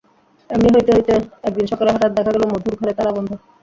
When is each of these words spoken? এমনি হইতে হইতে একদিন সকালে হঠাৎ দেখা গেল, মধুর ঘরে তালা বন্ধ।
এমনি 0.49 0.69
হইতে 0.71 0.91
হইতে 0.93 1.13
একদিন 1.43 1.65
সকালে 1.71 1.89
হঠাৎ 1.91 2.11
দেখা 2.17 2.31
গেল, 2.35 2.43
মধুর 2.51 2.75
ঘরে 2.79 2.93
তালা 2.97 3.11
বন্ধ। 3.15 3.29